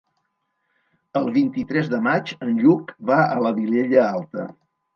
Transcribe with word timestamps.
El 1.21 1.29
vint-i-tres 1.35 1.91
de 1.93 2.01
maig 2.07 2.33
en 2.47 2.57
Lluc 2.63 2.97
va 3.13 3.21
a 3.37 3.39
la 3.49 3.55
Vilella 3.61 4.05
Alta. 4.19 4.51